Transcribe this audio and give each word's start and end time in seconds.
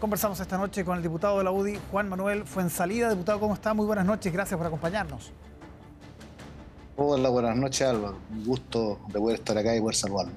Conversamos 0.00 0.38
esta 0.40 0.58
noche 0.58 0.84
con 0.84 0.96
el 0.96 1.02
diputado 1.02 1.38
de 1.38 1.44
la 1.44 1.50
UDI, 1.50 1.78
Juan 1.90 2.08
Manuel 2.08 2.44
Fuensalida. 2.44 3.10
Diputado, 3.10 3.40
¿cómo 3.40 3.54
está? 3.54 3.72
Muy 3.72 3.86
buenas 3.86 4.04
noches, 4.04 4.32
gracias 4.32 4.58
por 4.58 4.66
acompañarnos. 4.66 5.32
Hola, 6.96 7.28
buenas 7.28 7.56
noches 7.56 7.86
Álvaro. 7.88 8.18
Un 8.30 8.44
gusto 8.44 9.00
de 9.08 9.18
poder 9.18 9.38
estar 9.38 9.56
acá 9.56 9.74
y 9.74 9.80
poder 9.80 9.94
saludarlo. 9.94 10.32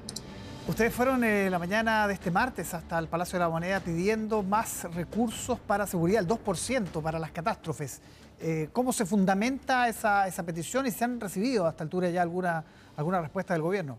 Ustedes 0.67 0.93
fueron 0.93 1.23
eh, 1.23 1.49
la 1.49 1.59
mañana 1.59 2.07
de 2.07 2.13
este 2.13 2.29
martes 2.29 2.73
hasta 2.73 2.99
el 2.99 3.07
Palacio 3.07 3.39
de 3.39 3.45
la 3.45 3.49
Moneda 3.49 3.79
pidiendo 3.79 4.43
más 4.43 4.83
recursos 4.93 5.59
para 5.59 5.87
seguridad, 5.87 6.21
el 6.21 6.27
2% 6.27 7.01
para 7.01 7.19
las 7.19 7.31
catástrofes. 7.31 8.01
Eh, 8.39 8.69
¿Cómo 8.71 8.93
se 8.93 9.05
fundamenta 9.05 9.87
esa, 9.87 10.27
esa, 10.27 10.43
petición 10.43 10.85
y 10.85 10.91
se 10.91 11.03
han 11.03 11.19
recibido 11.19 11.65
hasta 11.65 11.83
altura 11.83 12.09
ya 12.09 12.21
alguna, 12.21 12.63
alguna 12.95 13.21
respuesta 13.21 13.53
del 13.53 13.63
gobierno? 13.63 13.97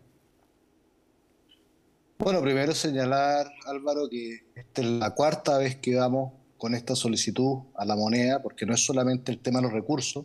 Bueno, 2.20 2.42
primero 2.42 2.74
señalar, 2.74 3.48
Álvaro, 3.64 4.08
que 4.08 4.40
esta 4.56 4.82
es 4.82 4.88
la 4.88 5.14
cuarta 5.14 5.56
vez 5.56 5.76
que 5.76 5.94
vamos 5.94 6.32
con 6.56 6.74
esta 6.74 6.96
solicitud 6.96 7.58
a 7.76 7.84
la 7.84 7.94
moneda, 7.94 8.42
porque 8.42 8.66
no 8.66 8.74
es 8.74 8.84
solamente 8.84 9.30
el 9.30 9.38
tema 9.38 9.60
de 9.60 9.66
los 9.66 9.72
recursos, 9.72 10.24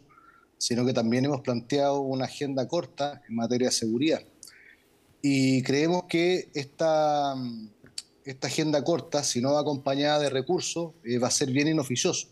sino 0.58 0.84
que 0.88 0.94
también 0.94 1.26
hemos 1.26 1.42
planteado 1.42 2.00
una 2.00 2.26
agenda 2.26 2.68
corta 2.68 3.22
en 3.30 3.36
materia 3.36 3.68
de 3.68 3.74
seguridad. 3.74 4.24
Y 5.22 5.62
creemos 5.62 6.06
que 6.06 6.50
esta, 6.56 7.36
esta 8.26 8.48
agenda 8.48 8.84
corta, 8.84 9.24
si 9.24 9.40
no 9.40 9.54
va 9.54 9.60
acompañada 9.60 10.18
de 10.18 10.32
recursos, 10.32 10.94
eh, 11.04 11.20
va 11.20 11.28
a 11.28 11.32
ser 11.32 11.52
bien 11.52 11.68
inoficioso. 11.68 12.28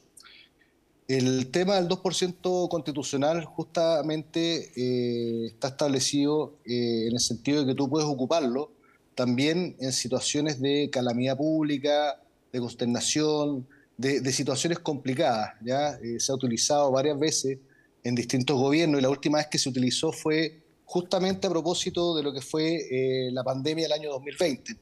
El 1.07 1.51
tema 1.51 1.75
del 1.75 1.87
2% 1.87 2.67
constitucional 2.67 3.45
justamente 3.45 4.71
eh, 4.75 5.45
está 5.45 5.67
establecido 5.67 6.55
eh, 6.65 7.05
en 7.09 7.13
el 7.13 7.19
sentido 7.19 7.59
de 7.59 7.67
que 7.67 7.75
tú 7.75 7.87
puedes 7.87 8.07
ocuparlo 8.09 8.80
también 9.15 9.75
en 9.79 9.91
situaciones 9.91 10.59
de 10.61 10.89
calamidad 10.91 11.37
pública, 11.37 12.21
de 12.51 12.59
consternación, 12.59 13.67
de, 13.97 14.31
situaciones 14.31 14.79
complicadas. 14.79 15.53
¿ya? 15.61 15.91
Eh, 16.01 16.19
se 16.19 16.31
ha 16.31 16.35
utilizado 16.35 16.91
varias 16.91 17.19
veces 17.19 17.59
en 18.03 18.15
distintos 18.15 18.57
gobiernos 18.57 18.99
y 18.99 19.03
la 19.03 19.09
última 19.09 19.37
vez 19.37 19.47
que 19.47 19.59
se 19.59 19.69
utilizó 19.69 20.11
fue 20.11 20.61
justamente 20.85 21.47
a 21.47 21.49
propósito 21.49 22.15
de 22.15 22.23
lo 22.23 22.33
que 22.33 22.41
fue 22.41 22.75
eh, 22.89 23.31
la 23.31 23.43
pandemia 23.43 23.85
del 23.85 23.93
año 23.93 24.09
2020. 24.11 24.75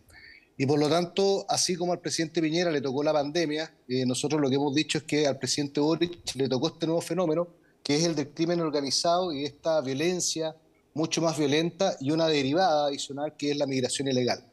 Y 0.57 0.65
por 0.65 0.79
lo 0.79 0.89
tanto, 0.89 1.45
así 1.47 1.75
como 1.75 1.93
al 1.93 1.99
presidente 1.99 2.41
Piñera 2.41 2.71
le 2.71 2.81
tocó 2.81 3.03
la 3.03 3.13
pandemia, 3.13 3.73
eh, 3.87 4.05
nosotros 4.05 4.41
lo 4.41 4.49
que 4.49 4.55
hemos 4.55 4.75
dicho 4.75 4.97
es 4.97 5.03
que 5.05 5.25
al 5.25 5.37
presidente 5.37 5.79
Boric 5.79 6.35
le 6.35 6.49
tocó 6.49 6.67
este 6.67 6.85
nuevo 6.85 7.01
fenómeno, 7.01 7.47
que 7.83 7.95
es 7.95 8.03
el 8.03 8.15
del 8.15 8.29
crimen 8.29 8.59
organizado 8.59 9.31
y 9.31 9.45
esta 9.45 9.79
violencia 9.81 10.55
mucho 10.93 11.21
más 11.21 11.37
violenta 11.37 11.95
y 11.99 12.11
una 12.11 12.27
derivada 12.27 12.87
adicional 12.87 13.35
que 13.37 13.51
es 13.51 13.57
la 13.57 13.65
migración 13.65 14.07
ilegal. 14.07 14.43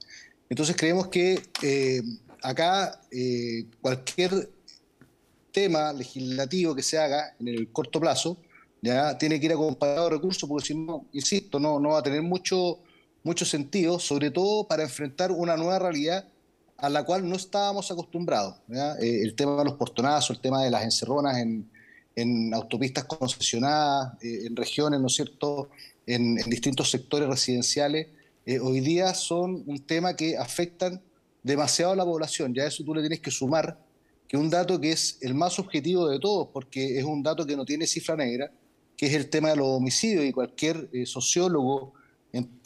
Entonces 0.49 0.77
creemos 0.77 1.09
que 1.09 1.41
eh, 1.63 2.03
acá 2.43 3.01
eh, 3.11 3.67
cualquier 3.81 4.51
tema 5.53 5.93
legislativo 5.93 6.75
que 6.75 6.83
se 6.83 6.99
haga 6.99 7.35
en 7.41 7.49
el 7.49 7.73
corto 7.73 7.99
plazo 7.99 8.37
ya 8.83 9.17
tiene 9.19 9.41
que 9.41 9.47
ir 9.47 9.53
acompañado 9.53 10.05
de 10.05 10.11
recursos 10.11 10.49
porque 10.49 10.69
si 10.69 10.75
no, 10.75 11.07
insisto, 11.13 11.59
no, 11.59 11.81
no 11.81 11.91
va 11.91 11.99
a 11.99 12.03
tener 12.03 12.23
mucho, 12.23 12.79
mucho 13.25 13.45
sentido, 13.45 13.99
sobre 13.99 14.31
todo 14.31 14.69
para 14.69 14.83
enfrentar 14.83 15.33
una 15.33 15.57
nueva 15.57 15.79
realidad 15.79 16.29
a 16.77 16.91
la 16.91 17.05
cual 17.05 17.29
no 17.29 17.37
estábamos 17.37 17.91
acostumbrados. 17.91 18.57
Eh, 19.01 19.23
el 19.23 19.35
tema 19.35 19.57
de 19.57 19.65
los 19.65 19.75
portonazos, 19.75 20.37
el 20.37 20.43
tema 20.43 20.63
de 20.63 20.71
las 20.71 20.85
encerronas 20.85 21.39
en, 21.39 21.69
en 22.15 22.53
autopistas 22.53 23.05
concesionadas, 23.05 24.13
en 24.23 24.55
regiones, 24.55 25.01
¿no 25.01 25.07
es 25.07 25.15
cierto?, 25.15 25.71
en, 26.07 26.37
distintos 26.37 26.91
sectores 26.91 27.29
residenciales, 27.29 28.09
eh, 28.47 28.61
hoy 28.61 28.81
día 28.81 29.13
son 29.15 29.65
un 29.67 29.85
tema 29.85 30.15
que 30.15 30.37
afectan 30.37 31.03
demasiado 31.43 31.93
a 31.93 31.97
la 31.97 32.05
población. 32.05 32.55
Ya 32.55 32.65
eso 32.65 32.85
tú 32.85 32.95
le 32.95 33.01
tienes 33.01 33.21
que 33.21 33.31
sumar 33.31 33.79
que 34.29 34.37
un 34.37 34.51
dato 34.51 34.81
que 34.81 34.93
es 34.93 35.19
el 35.21 35.35
más 35.35 35.59
objetivo 35.59 36.09
de 36.09 36.19
todos, 36.19 36.49
porque 36.53 36.99
es 36.99 37.05
un 37.05 37.23
dato 37.23 37.47
que 37.47 37.57
no 37.57 37.65
tiene 37.65 37.87
cifra 37.87 38.17
negra, 38.17 38.51
que 38.97 39.07
es 39.07 39.15
el 39.15 39.29
tema 39.29 39.51
de 39.51 39.57
los 39.57 39.69
homicidios 39.69 40.25
y 40.25 40.33
cualquier 40.33 40.89
eh, 40.93 41.07
sociólogo 41.07 41.93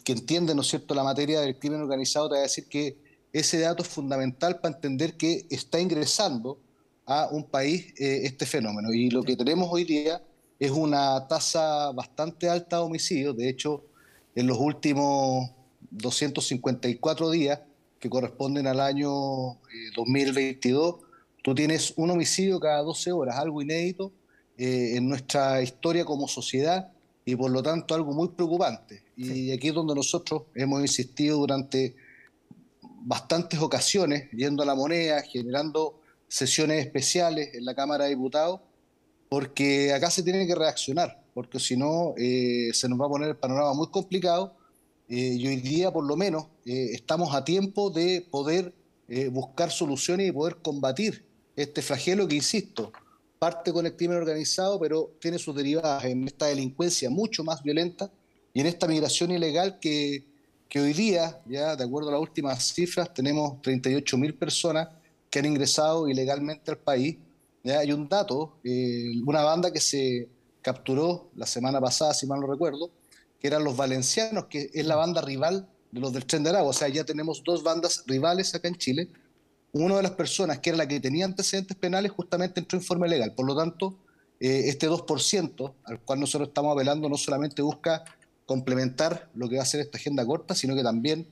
que 0.05 0.13
entiende, 0.13 0.55
¿no 0.55 0.63
es 0.63 0.69
cierto?, 0.69 0.95
la 0.95 1.05
materia 1.05 1.41
del 1.41 1.59
crimen 1.59 1.81
organizado 1.81 2.29
te 2.29 2.35
va 2.35 2.41
a 2.41 2.43
decir 2.43 2.67
que 2.67 2.97
ese 3.33 3.61
dato 3.61 3.83
es 3.83 3.89
fundamental 3.89 4.59
para 4.61 4.75
entender 4.75 5.17
que 5.17 5.47
está 5.51 5.79
ingresando 5.81 6.59
a 7.07 7.29
un 7.31 7.45
país 7.45 7.93
eh, 7.99 8.23
este 8.25 8.47
fenómeno. 8.47 8.93
Y 8.93 9.11
lo 9.11 9.23
que 9.23 9.37
tenemos 9.37 9.69
hoy 9.71 9.85
día 9.85 10.23
es 10.61 10.71
una 10.71 11.27
tasa 11.27 11.91
bastante 11.93 12.49
alta 12.49 12.77
de 12.77 12.83
homicidios. 12.83 13.35
De 13.35 13.49
hecho, 13.49 13.83
en 14.35 14.47
los 14.47 14.59
últimos 14.59 15.51
254 15.91 17.31
días, 17.31 17.61
que 17.99 18.11
corresponden 18.11 18.67
al 18.67 18.79
año 18.81 19.11
2022, 19.97 20.95
eh, 20.95 21.07
tú 21.43 21.55
tienes 21.55 21.95
un 21.97 22.11
homicidio 22.11 22.61
cada 22.61 22.83
12 22.83 23.11
horas, 23.11 23.37
algo 23.37 23.63
inédito 23.63 24.13
eh, 24.59 24.97
en 24.97 25.09
nuestra 25.09 25.63
historia 25.63 26.05
como 26.05 26.29
sociedad 26.29 26.93
y 27.25 27.35
por 27.37 27.51
lo 27.51 27.63
tanto 27.63 27.95
algo 27.95 28.13
muy 28.13 28.29
preocupante. 28.29 29.03
Y 29.17 29.53
aquí 29.53 29.69
es 29.69 29.75
donde 29.75 29.95
nosotros 29.95 30.45
hemos 30.55 30.81
insistido 30.81 31.39
durante 31.39 31.95
bastantes 33.03 33.61
ocasiones, 33.61 34.31
yendo 34.33 34.63
a 34.63 34.67
la 34.67 34.75
moneda, 34.75 35.23
generando 35.23 36.01
sesiones 36.29 36.85
especiales 36.85 37.55
en 37.55 37.65
la 37.65 37.75
Cámara 37.75 38.05
de 38.05 38.11
Diputados, 38.11 38.61
porque 39.31 39.93
acá 39.93 40.11
se 40.11 40.25
tiene 40.25 40.45
que 40.45 40.57
reaccionar, 40.57 41.23
porque 41.33 41.61
si 41.61 41.77
no 41.77 42.15
eh, 42.19 42.71
se 42.75 42.89
nos 42.89 43.01
va 43.01 43.07
a 43.07 43.09
poner 43.09 43.29
el 43.29 43.37
panorama 43.37 43.73
muy 43.75 43.87
complicado 43.87 44.57
eh, 45.09 45.37
y 45.39 45.47
hoy 45.47 45.57
día 45.57 45.93
por 45.93 46.05
lo 46.05 46.17
menos 46.17 46.47
eh, 46.67 46.91
estamos 46.93 47.33
a 47.33 47.45
tiempo 47.45 47.91
de 47.91 48.27
poder 48.29 48.75
buscar 49.33 49.73
soluciones 49.73 50.29
y 50.29 50.33
poder 50.33 50.59
combatir 50.63 51.25
este 51.57 51.83
flagelo 51.83 52.29
que, 52.29 52.37
insisto, 52.37 52.93
parte 53.41 53.73
con 53.73 53.85
el 53.85 53.97
crimen 53.97 54.19
organizado, 54.19 54.79
pero 54.79 55.17
tiene 55.21 55.37
sus 55.37 55.53
derivadas 55.53 56.05
en 56.05 56.29
esta 56.29 56.47
delincuencia 56.47 57.11
mucho 57.11 57.43
más 57.43 57.61
violenta 57.61 58.09
y 58.55 58.61
en 58.61 58.67
esta 58.67 58.87
migración 58.87 59.33
ilegal 59.33 59.81
que, 59.81 60.25
que 60.69 60.81
hoy 60.81 60.93
día, 60.93 61.41
ya 61.47 61.75
de 61.75 61.83
acuerdo 61.83 62.11
a 62.11 62.13
las 62.13 62.21
últimas 62.21 62.73
cifras, 62.73 63.13
tenemos 63.13 63.61
38 63.63 64.17
mil 64.17 64.33
personas 64.35 64.91
que 65.29 65.41
han 65.41 65.47
ingresado 65.47 66.09
ilegalmente 66.09 66.71
al 66.71 66.79
país 66.79 67.17
hay 67.65 67.93
un 67.93 68.09
dato, 68.09 68.59
eh, 68.65 69.13
una 69.27 69.43
banda 69.43 69.73
que 69.73 69.81
se 69.81 70.29
capturó 70.63 71.31
la 71.37 71.47
semana 71.47 71.81
pasada, 71.81 72.15
si 72.15 72.27
mal 72.27 72.41
no 72.41 72.47
recuerdo, 72.47 72.91
que 73.39 73.47
eran 73.47 73.65
los 73.65 73.77
valencianos, 73.77 74.47
que 74.47 74.71
es 74.73 74.87
la 74.87 74.97
banda 74.97 75.21
rival 75.21 75.69
de 75.91 76.01
los 76.01 76.13
del 76.13 76.27
Tren 76.27 76.43
de 76.43 76.51
Aragua. 76.51 76.71
O 76.71 76.75
sea, 76.75 76.89
ya 76.89 77.05
tenemos 77.05 77.43
dos 77.45 77.63
bandas 77.63 78.05
rivales 78.07 78.55
acá 78.55 78.69
en 78.69 78.77
Chile. 78.77 79.09
Una 79.73 79.97
de 79.97 80.03
las 80.03 80.13
personas 80.13 80.59
que 80.59 80.71
era 80.71 80.79
la 80.79 80.89
que 80.89 81.01
tenía 81.01 81.25
antecedentes 81.25 81.77
penales 81.77 82.13
justamente 82.13 82.61
entró 82.61 82.79
en 82.79 82.85
forma 82.85 83.07
legal. 83.07 83.35
Por 83.35 83.47
lo 83.47 83.57
tanto, 83.57 83.97
eh, 84.41 84.65
este 84.67 84.89
2% 84.89 85.75
al 85.85 86.01
cual 86.01 86.21
nosotros 86.21 86.49
estamos 86.49 86.75
apelando 86.75 87.09
no 87.09 87.17
solamente 87.17 87.63
busca 87.63 88.05
complementar 88.47 89.31
lo 89.35 89.49
que 89.49 89.57
va 89.57 89.63
a 89.63 89.67
ser 89.67 89.81
esta 89.81 89.99
agenda 89.99 90.27
corta, 90.27 90.55
sino 90.55 90.75
que 90.75 90.83
también 90.83 91.27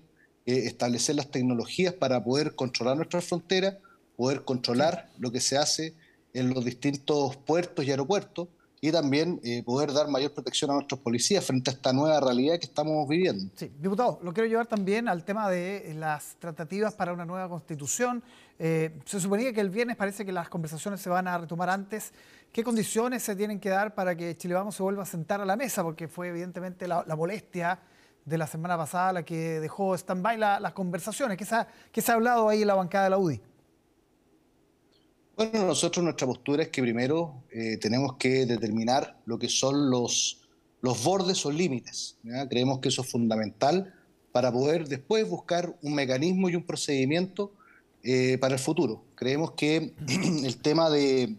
eh, 0.47 0.67
establecer 0.67 1.17
las 1.17 1.31
tecnologías 1.31 1.93
para 1.95 2.23
poder 2.23 2.55
controlar 2.55 2.97
nuestras 2.97 3.25
fronteras, 3.25 3.77
poder 4.17 4.45
controlar 4.45 5.11
lo 5.19 5.33
que 5.33 5.41
se 5.41 5.57
hace 5.59 5.95
en 6.35 6.51
los 6.53 6.65
distintos 6.65 7.37
puertos 7.37 7.85
y 7.85 7.91
aeropuertos 7.91 8.49
y 8.81 8.93
también 8.93 9.41
eh, 9.43 9.63
poder 9.65 9.93
dar 9.93 10.09
mayor 10.09 10.33
protección 10.33 10.71
a 10.71 10.75
nuestros 10.75 11.01
policías 11.01 11.45
frente 11.45 11.71
a 11.71 11.75
esta 11.75 11.93
nueva 11.93 12.21
realidad 12.21 12.59
que 12.59 12.67
estamos 12.67 13.09
viviendo. 13.09 13.51
Sí, 13.57 13.73
diputado, 13.79 14.21
lo 14.23 14.33
quiero 14.33 14.49
llevar 14.49 14.67
también 14.67 15.09
al 15.09 15.25
tema 15.25 15.51
de 15.51 15.93
las 15.95 16.37
tratativas 16.39 16.95
para 16.95 17.13
una 17.13 17.25
nueva 17.25 17.49
constitución. 17.49 18.23
Eh, 18.59 18.99
se 19.05 19.21
suponía 19.21 19.53
que 19.53 19.61
el 19.61 19.71
viernes 19.71 19.97
parece 19.97 20.25
que 20.25 20.33
las 20.33 20.49
conversaciones 20.49 21.01
se 21.01 21.11
van 21.11 21.27
a 21.27 21.39
retomar 21.39 21.71
antes. 21.71 22.13
¿Qué 22.53 22.65
condiciones 22.65 23.23
se 23.23 23.37
tienen 23.37 23.61
que 23.61 23.69
dar 23.69 23.95
para 23.95 24.17
que 24.17 24.37
Chile 24.37 24.55
Vamos 24.55 24.77
se 24.77 24.83
vuelva 24.83 25.03
a 25.03 25.07
sentar 25.07 25.41
a 25.41 25.45
la 25.45 25.57
mesa? 25.57 25.83
Porque 25.83 26.09
fue 26.09 26.29
evidentemente 26.29 26.87
la, 26.89 27.05
molestia 27.17 27.79
de 28.25 28.39
la 28.39 28.47
semana 28.47 28.77
pasada 28.77 29.13
la 29.13 29.23
que 29.23 29.61
dejó 29.61 29.95
stand-by 29.95 30.39
las 30.39 30.73
conversaciones. 30.73 31.37
¿Qué 31.37 31.45
se, 31.45 31.55
ha, 31.57 31.69
¿Qué 31.93 32.01
se 32.01 32.13
ha 32.13 32.15
hablado 32.15 32.49
ahí 32.49 32.63
en 32.63 32.69
la 32.69 32.75
bancada 32.75 33.05
de 33.05 33.11
la 33.11 33.19
UDI? 33.19 33.41
Bueno, 35.39 35.67
nosotros 35.67 36.03
nuestra 36.03 36.27
postura 36.27 36.65
es 36.65 36.71
que 36.71 36.83
primero 36.83 37.45
eh, 37.53 37.77
tenemos 37.77 38.17
que 38.17 38.45
determinar 38.45 39.21
lo 39.25 39.39
que 39.39 39.49
son 39.49 39.89
los, 39.89 40.41
los 40.81 41.05
bordes 41.05 41.47
o 41.47 41.53
límites. 41.53 42.17
Creemos 42.51 42.81
que 42.81 42.89
eso 42.89 43.03
es 43.03 43.09
fundamental 43.09 43.95
para 44.33 44.51
poder 44.51 44.89
después 44.89 45.29
buscar 45.29 45.79
un 45.81 45.95
mecanismo 45.95 46.49
y 46.49 46.57
un 46.57 46.65
procedimiento 46.65 47.53
eh, 48.03 48.37
para 48.39 48.55
el 48.55 48.59
futuro. 48.59 49.05
Creemos 49.15 49.53
que 49.53 49.95
el 50.45 50.57
tema 50.57 50.91
de, 50.91 51.37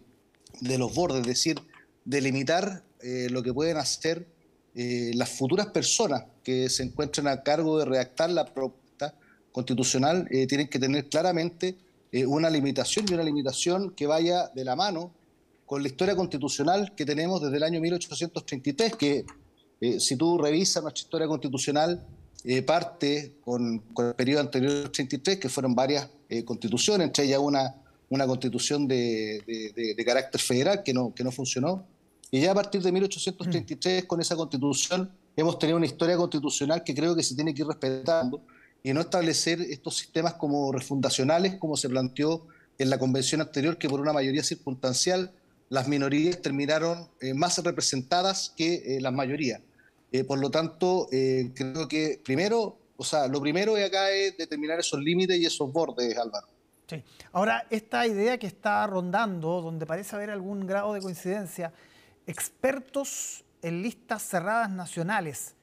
los 0.62 0.94
bordes, 0.94 1.20
es 1.20 1.26
decir, 1.26 1.60
delimitar 2.06 2.82
eh, 3.02 3.28
lo 3.30 3.42
que 3.42 3.52
pueden 3.52 3.76
hacer 3.76 4.26
las 4.72 5.28
futuras 5.28 5.66
personas 5.66 6.24
que 6.42 6.70
se 6.70 6.84
encuentren 6.84 7.26
a 7.26 7.42
cargo 7.42 7.78
de 7.80 7.84
redactar 7.84 8.30
la 8.30 8.46
propuesta 8.46 9.14
constitucional, 9.52 10.26
tienen 10.48 10.68
que 10.68 10.78
tener 10.78 11.08
claramente 11.08 11.76
eh, 12.12 12.26
una 12.26 12.50
limitación 12.50 13.06
y 13.08 13.14
una 13.14 13.22
limitación 13.22 13.90
que 13.90 14.06
vaya 14.06 14.48
de 14.48 14.64
la 14.64 14.76
mano 14.76 15.12
con 15.66 15.82
la 15.82 15.88
historia 15.88 16.16
constitucional 16.16 16.94
que 16.94 17.04
tenemos 17.04 17.40
desde 17.40 17.56
el 17.56 17.62
año 17.62 17.80
1833, 17.80 18.96
que 18.96 19.24
eh, 19.80 20.00
si 20.00 20.16
tú 20.16 20.38
revisas 20.38 20.82
nuestra 20.82 21.02
historia 21.02 21.28
constitucional, 21.28 22.04
eh, 22.44 22.62
parte 22.62 23.36
con, 23.44 23.82
el 23.98 24.14
periodo 24.14 24.40
anterior 24.40 24.72
al 24.86 24.90
33, 24.90 25.38
que 25.38 25.48
fueron 25.48 25.74
varias 25.74 26.08
constituciones, 26.44 27.08
entre 27.08 27.24
ellas 27.24 27.40
una 27.40 27.74
una 28.10 28.26
constitución 28.26 28.86
de, 28.86 30.02
carácter 30.04 30.40
federal 30.40 30.82
que 30.82 30.92
no, 30.92 31.14
que 31.14 31.24
no 31.24 31.30
funcionó. 31.30 31.86
Y 32.30 32.40
ya 32.40 32.52
a 32.52 32.54
partir 32.54 32.82
de 32.82 32.92
1833, 32.92 34.04
con 34.04 34.20
esa 34.20 34.36
constitución, 34.36 35.10
hemos 35.36 35.58
tenido 35.58 35.76
una 35.76 35.86
historia 35.86 36.16
constitucional 36.16 36.82
que 36.84 36.94
creo 36.94 37.14
que 37.14 37.22
se 37.22 37.34
tiene 37.34 37.54
que 37.54 37.62
ir 37.62 37.68
respetando 37.68 38.42
y 38.82 38.92
no 38.92 39.00
establecer 39.00 39.60
estos 39.60 39.96
sistemas 39.96 40.34
como 40.34 40.72
refundacionales, 40.72 41.56
como 41.56 41.76
se 41.76 41.88
planteó 41.88 42.46
en 42.78 42.90
la 42.90 42.98
convención 42.98 43.40
anterior, 43.40 43.76
que 43.76 43.88
por 43.88 44.00
una 44.00 44.12
mayoría 44.12 44.42
circunstancial 44.42 45.32
las 45.68 45.86
minorías 45.86 46.40
terminaron 46.40 47.08
eh, 47.20 47.34
más 47.34 47.58
representadas 47.58 48.52
que 48.56 48.96
eh, 48.96 49.00
las 49.00 49.12
mayorías. 49.12 49.60
Eh, 50.12 50.24
por 50.24 50.40
lo 50.40 50.50
tanto, 50.50 51.06
creo 51.08 51.86
que 51.86 52.20
primero, 52.24 52.76
o 52.96 53.04
sea, 53.04 53.28
lo 53.28 53.40
primero 53.40 53.76
acá 53.76 54.10
es 54.10 54.36
determinar 54.36 54.80
esos 54.80 55.00
límites 55.00 55.38
y 55.38 55.46
esos 55.46 55.72
bordes, 55.72 56.18
Álvaro. 56.18 56.48
Sí. 56.88 57.04
Ahora, 57.32 57.64
esta 57.70 58.04
idea 58.04 58.36
que 58.36 58.48
está 58.48 58.84
rondando, 58.88 59.62
donde 59.62 59.86
parece 59.86 60.16
haber 60.16 60.30
algún 60.30 60.66
grado 60.66 60.94
de 60.94 61.00
coincidencia, 61.00 61.72
expertos 62.26 63.44
en 63.62 63.82
listas 63.82 64.22
cerradas 64.24 64.70
nacionales, 64.70 65.54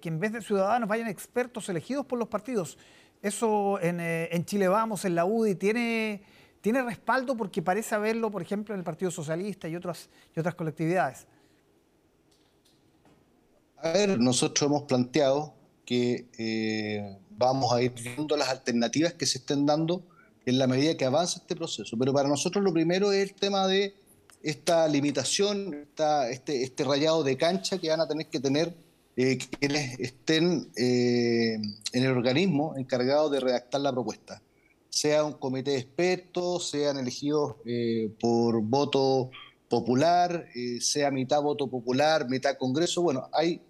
que 0.00 0.08
en 0.08 0.18
vez 0.18 0.32
de 0.32 0.40
ciudadanos 0.40 0.88
vayan 0.88 1.08
expertos 1.08 1.68
elegidos 1.68 2.06
por 2.06 2.18
los 2.18 2.28
partidos. 2.28 2.78
Eso 3.20 3.78
en, 3.80 4.00
en 4.00 4.44
Chile 4.44 4.68
Vamos, 4.68 5.04
en 5.04 5.14
la 5.14 5.24
UDI, 5.24 5.54
tiene 5.54 6.22
tiene 6.66 6.82
respaldo 6.82 7.36
porque 7.36 7.62
parece 7.62 7.94
haberlo, 7.94 8.28
por 8.28 8.42
ejemplo, 8.42 8.74
en 8.74 8.80
el 8.80 8.84
Partido 8.84 9.08
Socialista 9.12 9.68
y 9.68 9.76
otras, 9.76 10.08
y 10.34 10.40
otras 10.40 10.56
colectividades. 10.56 11.24
A 13.76 13.92
ver, 13.92 14.18
nosotros 14.18 14.68
hemos 14.68 14.82
planteado 14.82 15.54
que 15.84 16.26
eh, 16.36 17.18
vamos 17.30 17.72
a 17.72 17.80
ir 17.82 17.92
viendo 17.92 18.36
las 18.36 18.48
alternativas 18.48 19.12
que 19.12 19.26
se 19.26 19.38
estén 19.38 19.64
dando 19.64 20.02
en 20.44 20.58
la 20.58 20.66
medida 20.66 20.96
que 20.96 21.04
avance 21.04 21.38
este 21.38 21.54
proceso. 21.54 21.96
Pero 21.96 22.12
para 22.12 22.28
nosotros 22.28 22.64
lo 22.64 22.72
primero 22.72 23.12
es 23.12 23.30
el 23.30 23.34
tema 23.34 23.68
de 23.68 23.94
esta 24.42 24.88
limitación, 24.88 25.86
este, 26.30 26.64
este 26.64 26.82
rayado 26.82 27.22
de 27.22 27.36
cancha 27.36 27.78
que 27.78 27.90
van 27.90 28.00
a 28.00 28.08
tener 28.08 28.26
que 28.26 28.40
tener 28.40 28.74
eh, 29.16 29.38
quienes 29.38 29.98
estén 29.98 30.68
eh, 30.76 31.54
en 31.92 32.04
el 32.04 32.10
organismo 32.10 32.76
encargado 32.76 33.30
de 33.30 33.40
redactar 33.40 33.80
la 33.80 33.92
propuesta 33.92 34.42
sea 34.90 35.24
un 35.24 35.34
comité 35.34 35.72
de 35.72 35.78
expertos, 35.78 36.70
sean 36.70 36.98
elegidos 36.98 37.56
eh, 37.66 38.10
por 38.18 38.62
voto 38.62 39.30
popular, 39.68 40.46
sea 40.80 41.10
mitad 41.10 41.42
voto 41.42 41.66
popular, 41.66 42.26
mitad 42.30 42.56
congreso. 42.56 43.02
Bueno, 43.02 43.28
hay 43.30 43.60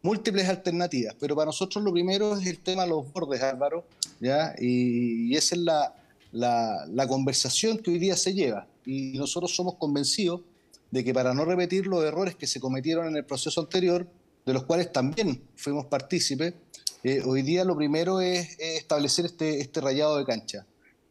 múltiples 0.00 0.48
alternativas, 0.48 1.14
pero 1.20 1.36
para 1.36 1.46
nosotros 1.46 1.84
lo 1.84 1.92
primero 1.92 2.36
es 2.36 2.46
el 2.46 2.60
tema 2.60 2.84
de 2.84 2.88
los 2.88 3.12
bordes, 3.12 3.42
Álvaro, 3.42 3.84
¿ya? 4.20 4.54
Y, 4.58 5.36
esa 5.36 5.54
es 5.54 5.60
la, 5.60 5.94
la, 6.32 7.06
conversación 7.06 7.76
que 7.76 7.90
hoy 7.90 7.98
día 7.98 8.16
se 8.16 8.32
lleva. 8.32 8.66
Y 8.86 9.18
nosotros 9.18 9.54
somos 9.54 9.74
convencidos 9.74 10.40
de 10.90 11.04
que 11.04 11.12
para 11.12 11.34
no 11.34 11.44
repetir 11.44 11.86
los 11.86 12.02
errores 12.04 12.36
que 12.36 12.46
se 12.46 12.58
cometieron 12.58 13.06
en 13.06 13.16
el 13.16 13.24
proceso 13.24 13.60
anterior, 13.60 14.06
de 14.50 14.54
los 14.54 14.64
cuales 14.64 14.92
también 14.92 15.42
fuimos 15.56 15.86
partícipes, 15.86 16.54
eh, 17.02 17.22
hoy 17.24 17.42
día 17.42 17.64
lo 17.64 17.76
primero 17.76 18.20
es, 18.20 18.58
establecer 18.58 19.24
este, 19.24 19.60
este 19.60 19.80
rayado 19.80 20.18
de 20.18 20.24
cancha 20.24 20.66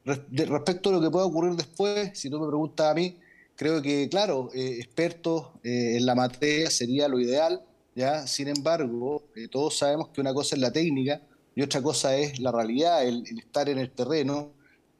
respecto 0.05 0.89
a 0.89 0.93
lo 0.93 1.01
que 1.01 1.09
pueda 1.09 1.25
ocurrir 1.25 1.55
después, 1.55 2.11
si 2.13 2.29
tú 2.29 2.39
me 2.39 2.47
preguntas 2.47 2.87
a 2.87 2.93
mí, 2.93 3.17
creo 3.55 3.81
que, 3.81 4.07
claro, 4.09 4.49
eh, 4.53 4.77
expertos 4.79 5.47
eh, 5.63 5.97
en 5.97 6.05
la 6.05 6.15
materia 6.15 6.69
sería 6.69 7.07
lo 7.07 7.19
ideal, 7.19 7.61
¿ya? 7.95 8.25
Sin 8.27 8.47
embargo, 8.47 9.23
eh, 9.35 9.47
todos 9.49 9.77
sabemos 9.77 10.09
que 10.09 10.21
una 10.21 10.33
cosa 10.33 10.55
es 10.55 10.61
la 10.61 10.71
técnica 10.71 11.21
y 11.55 11.61
otra 11.61 11.81
cosa 11.81 12.15
es 12.15 12.39
la 12.39 12.51
realidad, 12.51 13.05
el, 13.05 13.23
estar 13.37 13.69
en 13.69 13.79
el 13.79 13.91
terreno. 13.91 14.51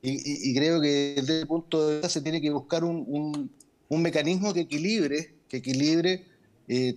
Y, 0.02 0.56
creo 0.56 0.80
que 0.80 1.16
desde 1.18 1.42
el 1.42 1.48
punto 1.48 1.86
de 1.86 1.96
vista 1.96 2.08
se 2.08 2.22
tiene 2.22 2.40
que 2.40 2.50
buscar 2.52 2.86
un, 2.86 3.52
un, 3.90 4.02
mecanismo 4.02 4.54
que 4.54 4.62
equilibre, 4.62 5.36
que 5.50 5.58
equilibre 5.58 6.26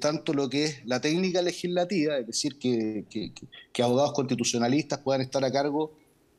tanto 0.00 0.34
lo 0.34 0.50
que 0.50 0.64
es 0.64 0.84
la 0.84 1.00
técnica 1.00 1.40
legislativa, 1.40 2.18
es 2.18 2.26
decir, 2.26 2.58
que, 2.58 3.06
que, 3.08 3.32
que 3.72 3.82
abogados 3.82 4.12
constitucionalistas 4.12 4.98
puedan 4.98 5.22
estar 5.22 5.42
a 5.44 5.50
cargo 5.50 5.92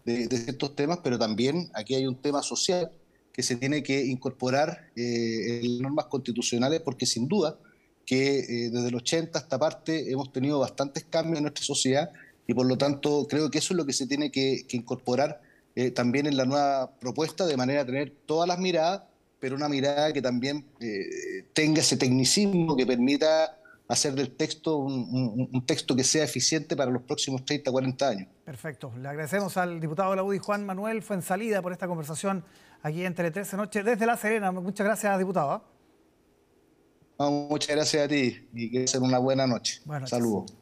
de, 0.06 0.38
ciertos 0.38 0.75
temas, 0.75 1.00
pero 1.03 1.18
también 1.18 1.69
aquí 1.74 1.95
hay 1.95 2.06
un 2.06 2.15
tema 2.15 2.44
social 2.44 2.91
que 3.31 3.44
se 3.44 3.56
tiene 3.56 3.81
que 3.81 4.06
incorporar 4.06 4.89
eh, 4.95 5.62
en 5.63 5.81
normas 5.81 6.06
constitucionales, 6.06 6.81
porque 6.81 7.06
sin 7.06 7.27
duda 7.27 7.57
que 8.06 8.39
eh, 8.39 8.69
desde 8.69 8.89
el 8.89 8.95
80 8.95 9.39
hasta 9.39 9.57
parte 9.57 10.12
hemos 10.12 10.31
tenido 10.31 10.59
bastantes 10.59 11.06
cambios 11.06 11.38
en 11.38 11.44
nuestra 11.44 11.63
sociedad 11.63 12.12
y 12.45 12.53
por 12.53 12.65
lo 12.65 12.77
tanto 12.77 13.25
creo 13.29 13.50
que 13.50 13.59
eso 13.59 13.74
es 13.74 13.77
lo 13.77 13.86
que 13.86 13.94
se 13.94 14.07
tiene 14.07 14.29
que, 14.29 14.65
incorporar 14.71 15.41
eh, 15.75 15.89
también 15.89 16.27
en 16.27 16.38
la 16.38 16.45
nueva 16.45 16.91
propuesta, 17.00 17.45
de 17.45 17.57
manera 17.57 17.81
a 17.81 17.86
tener 17.86 18.13
todas 18.25 18.47
las 18.47 18.59
miradas, 18.59 19.03
pero 19.43 19.57
una 19.57 19.67
mirada 19.67 20.13
que 20.13 20.21
también 20.21 20.65
eh, 20.79 21.43
tenga 21.51 21.81
ese 21.81 21.97
tecnicismo 21.97 22.77
que 22.77 22.85
permita 22.85 23.57
hacer 23.89 24.13
del 24.13 24.37
texto 24.37 24.77
un, 24.77 25.65
texto 25.65 25.97
que 25.97 26.05
sea 26.05 26.23
eficiente 26.23 26.77
para 26.77 26.89
los 26.89 27.01
próximos 27.01 27.43
30, 27.43 27.69
40 27.69 28.07
años. 28.07 28.29
Perfecto. 28.45 28.93
Le 28.97 29.09
agradecemos 29.09 29.57
al 29.57 29.81
diputado 29.81 30.11
de 30.11 30.15
la 30.15 30.23
UDI, 30.23 30.37
Juan 30.37 30.65
Manuel 30.65 31.03
Fuensalida, 31.03 31.61
por 31.61 31.73
esta 31.73 31.89
conversación 31.89 32.45
aquí 32.83 33.03
en 33.03 33.13
Tele 33.15 33.31
13 33.31 33.57
Noche 33.57 33.83
desde 33.83 34.05
La 34.05 34.15
Serena. 34.15 34.49
Muchas 34.53 34.85
gracias, 34.85 35.19
diputado. 35.19 35.61
muchas 37.19 37.75
gracias 37.75 38.05
a 38.05 38.07
ti 38.07 38.47
y 38.53 38.71
que 38.71 38.87
sea 38.87 39.01
una 39.01 39.17
buena 39.17 39.45
noche. 39.45 39.81
Saludos. 40.05 40.53